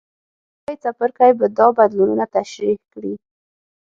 راتلونکی 0.65 0.75
څپرکی 0.83 1.31
به 1.39 1.47
دا 1.57 1.67
بدلونونه 1.77 2.25
تشریح 2.35 2.77
کړي. 2.93 3.13